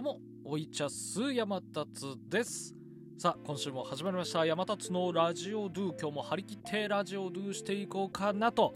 [0.00, 2.74] どうも、おいちゃす山達です。
[3.18, 4.46] さあ、今週も始まりました。
[4.46, 6.00] 山達のラジオドゥ。
[6.00, 8.74] 今日も張り切ってラジオドゥしていこうかなと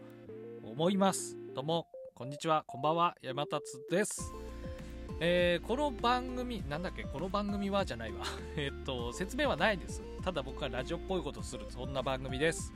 [0.62, 1.39] 思います。
[1.55, 4.34] どうも、こんにちは、こんばんは、山達です。
[5.19, 8.27] えーこの番組、なんだっけ、この番組はじゃないわ。
[8.59, 10.02] えっと、説明はないです。
[10.23, 12.70] ただ僕はラジオっぽいことをする、そんな番組です。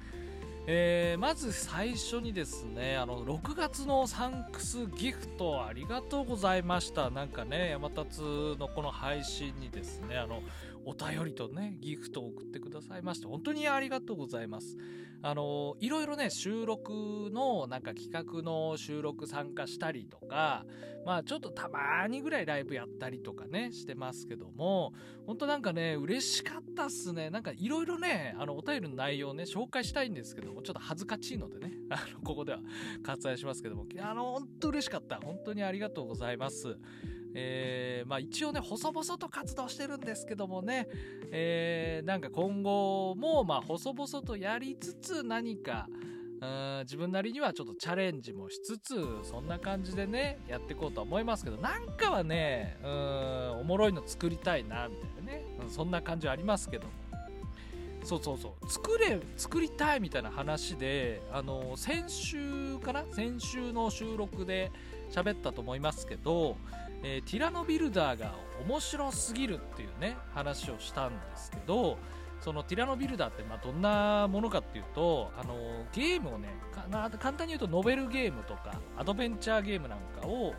[0.71, 7.09] えーまず最初にですねあの6月のサンクスギフトありがとうございました。
[7.09, 8.21] なんかね山立
[8.59, 10.43] のこの配信にですねあの
[10.89, 14.79] お便りとねギフトを送ってくださいまして本当にありがとうございます。
[15.21, 16.93] あのいろいろね収録
[17.33, 20.65] のなんか企画の収録参加したりとか
[21.05, 24.93] まあちょっとたまにぐらいライブやったりとかねしてますけども
[25.27, 27.29] 本当なんかね嬉しかったっすね。
[27.29, 32.61] なんかいろいろねあのお便りの内容ね紹介したいんですけどもちょっと恥ずかしいのでね あのここでは
[33.03, 35.17] 割愛しますけどもあの本当嬉しかった。
[35.17, 36.79] 本当にありがとうございます。
[37.35, 40.89] えーまあ一応ね細々と活動してるんですけどもね
[41.31, 45.87] えーなんか今後もまあ細々とやりつつ何か
[46.41, 56.93] うん自分なりにはちょっとチャレンジもしつつそんな感じでねやっていこうとは思いますけどなんかはねうんおもろいの作りたいなみたいなね、そんな感じはありますけども。
[58.03, 58.71] そうそうそう。
[58.71, 63.05] 作れ作りたいみたいな話であの先週かな？
[63.13, 64.73] 先週の収録で
[65.11, 66.57] 喋ったと思いますけど、
[67.03, 68.35] えーティラノビルダーが
[68.67, 71.99] 面白すぎるっていうね話をしたんですけど
[72.41, 75.57] そのティラノビルダーってまあどんなものかっていうとあの
[75.93, 76.49] ゲームをね
[76.91, 80.55] 簡単に言うとノベルゲームとかアドベンチャーゲームなんかを、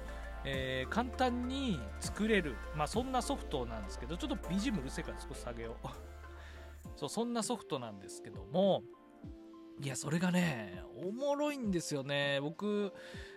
[0.46, 5.88] えー簡単に作れる、まあ、そんなソフトなんですけどちょっと BGM うるせえから少し下げよう。
[6.96, 8.84] そうそんなソフトなんですけども
[9.82, 12.40] いやそれがねおもろいんですよね。
[12.42, 12.92] 僕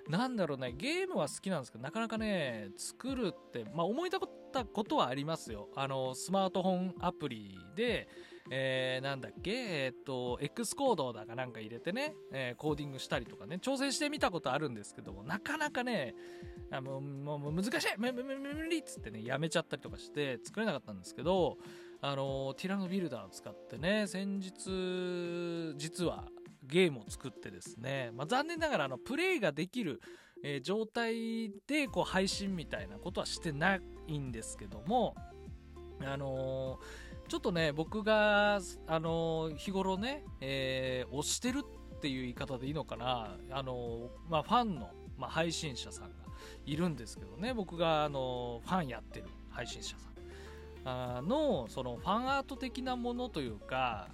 [0.09, 5.69] なんだろうねゲームは好きなんですけどなかなかね作るってまあ思い立ったことはありますよ。
[5.77, 8.09] あのスマートフォンアプリで
[8.51, 16.17] えーなんだっけえーっと X コードだかなんか入れてね、えーコーディングしたりとかね挑戦してみたことあるんですけどもなかなかね
[16.73, 21.57] あもうもう難しい無無無無無理っつってねやめちゃったりとかして作れなかったんですけど
[22.05, 26.25] あのティラノビルダーを使ってね先日実は
[26.65, 30.01] ゲームを作ってですね、まあ、残念ながらあのプレイができる、
[30.43, 35.15] えー状態でこう配信みたいなことはしてないんですけども
[36.05, 41.63] あのーちょっとね僕が、あのー日頃ね、えー推してる
[41.97, 46.11] っていう言い方でいいのかな、あのまあ、ファンの、まあ、配信者さんが
[46.67, 50.12] いるんですけどね僕が、あのファンやってる配信者さん
[50.85, 54.09] のそのファンアート的なものというか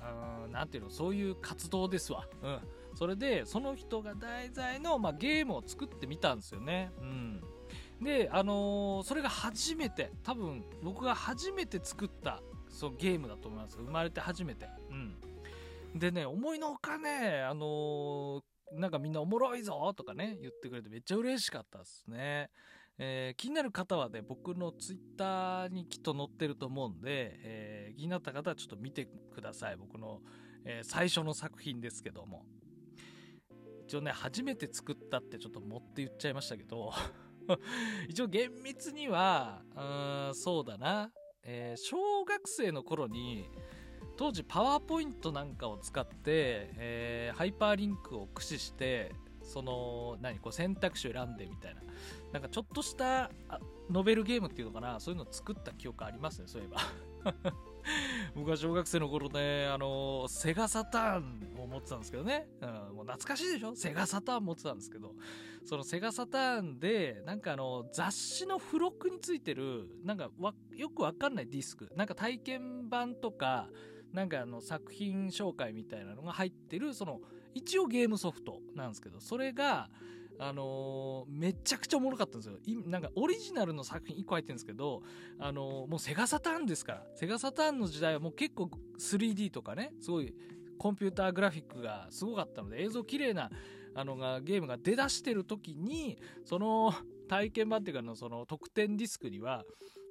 [0.44, 2.58] うんなんていうのそういう活動ですわ、うん、
[2.94, 7.42] それでその人が題材の、まあ、ゲームを作ってみたんですよね、うん、
[8.02, 13.78] であのーそれが初めて多分僕が初めて作ったそうゲームだと思います。
[13.78, 18.40] 生まれて初めて、うん、でね思いのほかねあのー
[18.74, 22.50] なんかみんなおもろいぞとかね言ってくれてめっちゃ嬉しかったですね。
[22.98, 29.76] えー気になる方はね僕のツイッターにきっと載ってると思うんで、えー気になった方はちょっと見てください。
[29.76, 30.20] 僕の、
[30.64, 32.44] えー最初の作品ですけども。
[33.86, 36.92] 一応ね初めて作ったってちょっと持って言っちゃいましたけど。
[38.09, 41.10] 一応厳密にはうーんそうだな、
[41.42, 43.48] え小学生の頃に
[44.19, 49.15] 当時パワーポイントなんかを使って、えーハイパーリンクを駆使して
[49.48, 51.82] その何こう選択肢を選んでみたいな。
[52.32, 53.31] なんかちょっとした
[53.91, 55.00] ノベルゲームっていうのかな。
[55.00, 56.78] そういうのを作った記憶ありますねそういえば。
[58.34, 63.75] 僕は小学生の頃ねあのセガサターンを持ってたんですけどね、うん、もう懐かしいでしょ？
[63.75, 65.14] セガサターン持ってたんですけど。
[65.65, 71.91] そのセガサターンでなんかあの雑誌の付録についてるなんかわよくわかんないディスク。
[71.94, 73.69] なんか体験版とか
[74.12, 77.20] なんかあの作品紹介みたいなのが入ってるその
[77.58, 79.91] 一応ゲームソフトなんですけどそれが
[80.41, 82.59] あのーめちゃくちゃおもろかったんですよ。
[82.86, 85.03] なんかオリジナルの作品1個入ってるんですけど、
[85.41, 87.06] あのーもうセガサターンですから。
[87.16, 90.33] セガサターンの時代はもう結構 3D とかねすごい
[90.78, 93.50] コンピューターグラフィックがすごかったので映像綺麗な
[93.97, 96.94] あのがゲームが出だしてる時にその
[97.28, 99.65] 体験版っていうかのその特典ディスクには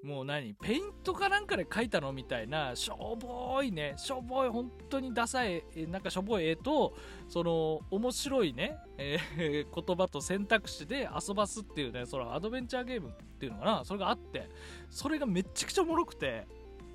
[0.04, 3.96] もう何ペイントかなんかで描いたのみたいなしょぼいね。
[3.98, 6.96] しょぼい本当にダサいなんかしょぼい絵と
[7.28, 13.86] その面白いね、えー言葉と選択肢で遊ばすっていうねそのアドベンチャーゲームっていうのかな。
[13.86, 14.50] それがあって
[14.90, 16.48] それがめっちゃくちゃおもろくて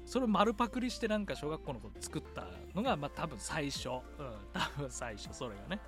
[0.04, 3.88] それを丸パクリしてなんか小学校の子作ったのが、まあ、多分最初。
[3.88, 4.02] うん、
[4.52, 5.80] 多分最初、それがね。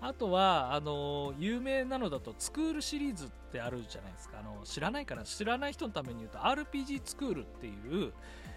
[0.00, 4.38] あとは、あの、有名なのだと、スクールシリーズってあるじゃないですか。
[4.40, 8.12] あの、知らないから、知らない人のために言うと、RPG スクールっていう、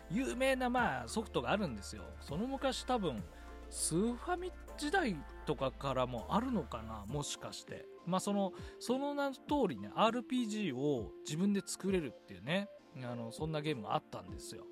[0.09, 2.03] 有名な、まあ、ソフトがあるんですよ。
[2.21, 3.23] その昔多分、
[3.69, 7.05] スーファミ時代とかからもあるのかな？
[7.07, 7.85] もしかして。
[8.05, 12.69] まあ、その、その名の通りね、RPG を自分で作れるっていうね、
[13.03, 14.65] あの、そんなゲームがあったんですよ。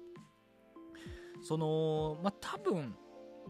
[1.43, 2.95] その、まあ、多分、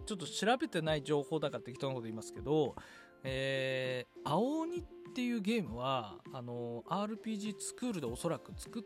[0.05, 2.75] ちょっと調べてない情報だから適当なこと言いますけど、
[3.23, 4.83] えー、青鬼っ
[5.15, 8.83] ていうゲームは、あの、RPG スクールでおそらく作っ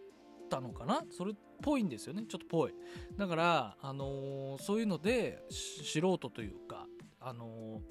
[0.50, 1.04] たのかな？
[1.10, 2.26] それっぽいんですよね。
[2.28, 2.74] ちょっとぽい。
[3.18, 6.86] だから、あのー、そういうので、素人というか、
[7.20, 7.82] あのー、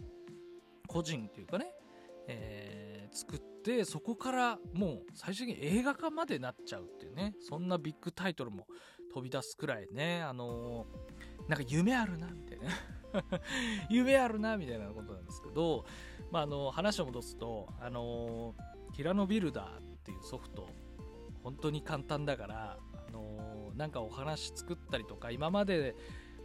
[0.86, 1.72] 個人というかね、
[2.28, 8.66] えー、作って、そこからもう最終的に映画化までなっちゃうっていうね、そんなビッグタイトルも
[9.16, 12.70] 飛び出すくらいね、あのー、なんか夢あるな、みたいな。
[13.88, 15.86] 夢あるな、みたいなことなんですけど、
[16.30, 18.54] まあ、あの、話を戻すと、あの
[18.94, 20.68] ティラノビルダーっていうソフト、
[21.42, 22.78] 本当に簡単だから、
[23.08, 25.96] あのなんかお話作ったりとか、今まで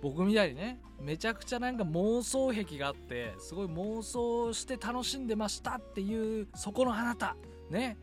[0.01, 7.35] 僕みたいにね、めちゃくちゃなんか妄想癖があって、すごい妄想して楽しんでましたっていう、そこのあなた、
[7.69, 7.97] ね、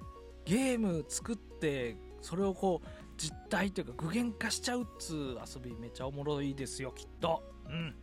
[0.45, 2.89] ゲーム作って、それをこう、
[3.19, 7.43] 実体というか具現化しちゃうっつう遊びめちゃおもろいですよ、きっと。
[7.67, 7.95] うん。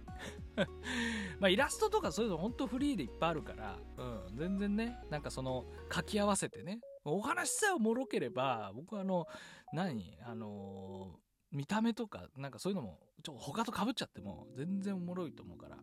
[1.39, 4.03] まあイラストとかそういうのほんとフリーでいっぱいあるから、う
[4.33, 9.27] ん、全然ね、なんかその書き合わせてね、お話さえおもろければ、僕はあの、
[9.73, 10.17] 何？
[10.23, 15.77] あのー、見た目とか、なんかそういうのも、ちょ、他と被っちゃっても全然おもろいと思うから、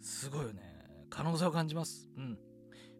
[0.00, 1.06] すごいよね。
[1.10, 2.08] 可能性を感じます。
[2.16, 2.38] うん。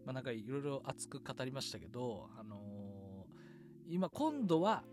[0.04, 4.84] まあなんかいろいろ熱く語りましたけど、あのー、今、今度は、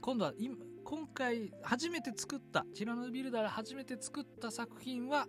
[0.00, 5.26] 今度は今、今回初めて作った、ティラノビルダーで初めて作った作品は、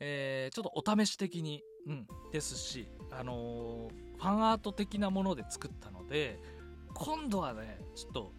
[0.00, 6.40] えー、ちょっとお試し的に、うん、ですし、あのー、ファンアート的なもので作ったので、
[6.94, 8.32] 今度はね、ちょっと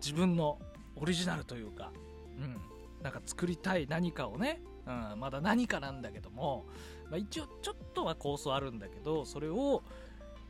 [0.00, 0.60] 自分の
[0.96, 1.92] オリジナルというか、
[2.38, 2.56] うん、
[3.02, 6.66] なんか作りたい何かをね、うん、まだ何かなんだけども、
[7.10, 9.82] まあ、一応ちょっとは構想あるんだけど、それを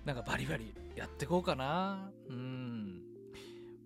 [0.04, 2.10] なんかバリバリやっていこうかな。
[2.28, 2.83] うん。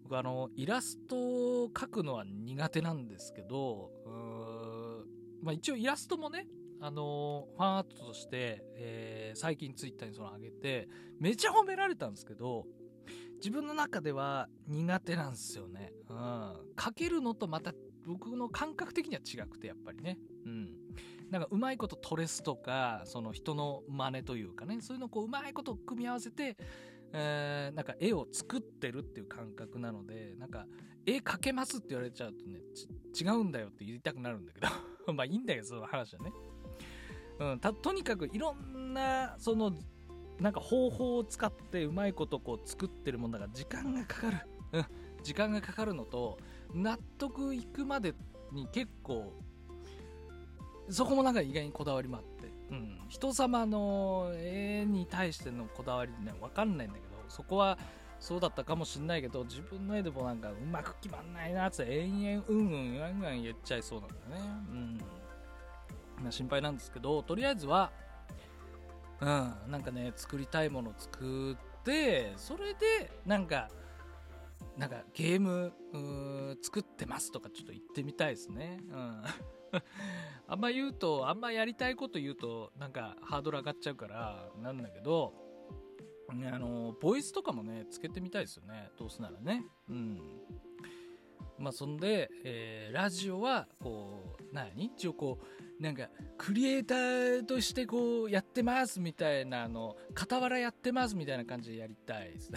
[0.09, 1.17] 僕あの、イラスト
[1.65, 5.07] を描くのは苦手なんですけど、うーん、
[5.43, 6.47] まあ一応イラストもね、
[6.81, 10.89] あのファンアートとして、えー、最近ツイッターにその上げて、
[11.21, 12.65] めちゃ褒められたんですけど、
[13.37, 15.93] 自分の中では苦手なんですよね。
[16.09, 16.17] うん。
[16.75, 17.75] 描けるのとまた
[18.07, 20.19] 僕の感覚的には違くて、やっぱりね。
[20.47, 20.71] うん。
[21.31, 26.57] なんかうまいことトレスとか、その人の真似というかね、そういうのをこううまいこと組み合わせて、
[27.13, 30.67] えー、なんか絵を作ってるっていう感覚なので、なんか、
[31.07, 32.61] 絵描けますって言われちゃうとね、
[33.19, 34.69] 違うんだよって言いたくなるんだけど
[35.15, 36.33] まあいいんだけど、その話はね。
[37.41, 39.73] うん、た、とにかくいろんな、その、
[40.39, 44.39] なんか方法を使ってうまいことこう作ってるもんだから時間がかかる。
[44.73, 44.85] うん、
[45.23, 46.39] 時間がかかるのと、
[46.75, 48.15] 納得いくまで
[48.53, 49.33] に結構、
[50.91, 52.38] そこもなんか意外にこだわりもあって。
[52.71, 57.79] うん、人様の絵に対してのこだわりね、わかんないんだけど、そこは
[58.21, 64.51] そうだったかもしんないけど、自分の絵でもなんかうまく決まんないなって延々うんうんガンガン言っちゃいそうなんだよね。
[64.71, 66.25] うん。
[66.25, 67.93] ま、心配なんですけど、とりあえずは、
[69.21, 73.69] うん、なんかね、作りたいもの作って、それで、なんか、
[74.77, 75.73] なんかゲーム、
[76.63, 78.81] 作ってますとかちょっと言ってみたいですね。
[78.91, 79.23] うん。
[80.47, 85.35] あんま言うと、あんまやりたいこと言うと、なんかハードル上がっちゃうから、なんだけど、
[86.29, 88.91] あの、ボイスとかもね、つけてみたいですよね。
[88.99, 89.65] どうせならね。
[89.89, 90.21] うん。
[91.59, 94.85] まあ、そんで、えー、ラジオは、こう、何？
[94.85, 95.39] 一応こ
[95.79, 102.53] う、なんか、クリエイターとしてこう、やってますみたいな、あの、傍らやってますみたいな感じでやりたいです。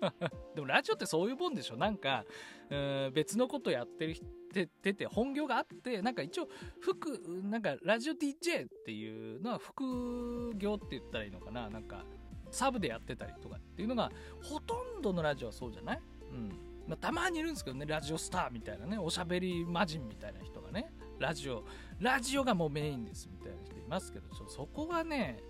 [0.54, 1.76] でもラジオってそういうもんでしょ。
[1.76, 2.24] なんか、
[2.70, 6.48] うん別のことやってる人てて本業があってなんか一応
[6.80, 11.70] 副なんかラジオ DJ っていうのは副業って言ったらいいのかな。
[11.70, 12.04] なんか
[12.50, 14.10] サブでやってたりとかっていうのが
[14.42, 16.00] ほとんどのラジオはそうじゃない？
[16.32, 16.48] うん。
[16.88, 21.64] まあ、たまにいるんですけどねラジオスターみたいなねおしゃべり魔人みたいな人がねラジオ
[22.00, 25.40] ラジオがもうメインですみたいな人いますけどちょそこがね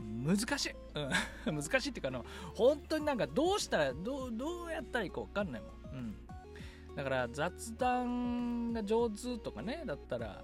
[0.00, 0.74] 難しい、
[1.46, 2.24] うん、 難しいっていうかあの
[2.54, 6.28] 本当になんかどうしたらどうどうやったらいいか分かんないもん、うん
[6.98, 10.42] だから雑談が上手とかね、だったら、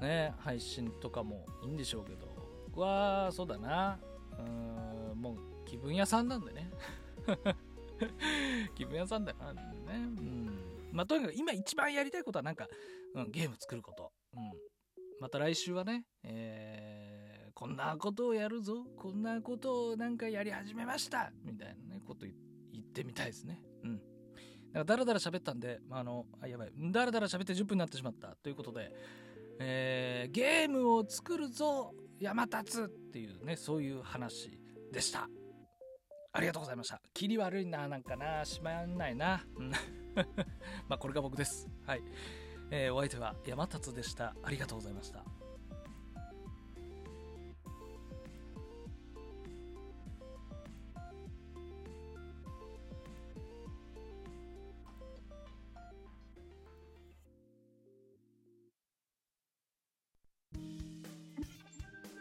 [0.00, 2.26] ね、配信とかもいいんでしょうけど、
[2.66, 4.00] 僕は、そうだな、
[4.36, 6.72] うん、もう気分屋さんなんでね。
[8.74, 9.62] 気分屋さんだな、ね。
[9.92, 10.90] うん。
[10.90, 12.66] まあ、とにかく今一番やりたいことはなんか、
[13.14, 14.10] うん、ゲーム作ること。
[14.34, 14.50] うん。
[15.20, 17.05] また来週はね、えー、
[17.56, 23.62] こんなことをやるぞ、こんなことをなんかやり始めました、みたいなね、こと言ってみたいですね。
[23.82, 23.96] うん。
[23.96, 24.04] だか
[24.74, 28.92] らだらだら喋ったんで、まあ、あの、あ、やばい、だらだら喋って10分になってしまったということで、
[29.58, 34.60] えー、ゲームを作るぞ、山立つっていうね、そういう話
[34.92, 35.26] でした。
[36.34, 37.00] ありがとうございました。
[37.14, 39.42] 切り悪いな、なんかな、しまんないな。
[40.88, 41.70] まあ、これが僕です。
[41.86, 42.02] はい。
[42.70, 44.36] えー、お相手は山達でした。
[44.42, 45.24] ありがとうございました。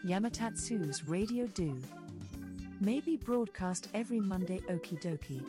[0.06, 1.82] Yamatatsu's Radio Do
[2.80, 5.42] may be broadcast every Monday okie dokie.